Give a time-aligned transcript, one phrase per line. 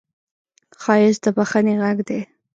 [0.81, 2.19] ښایست د بښنې غږ دی